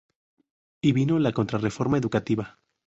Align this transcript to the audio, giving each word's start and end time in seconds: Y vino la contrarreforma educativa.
Y 0.81 0.93
vino 0.93 1.19
la 1.19 1.31
contrarreforma 1.31 1.99
educativa. 1.99 2.57